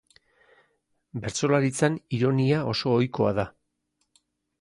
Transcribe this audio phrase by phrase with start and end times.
[1.25, 3.47] Bertsolaritzan ironia oso ohikoa da.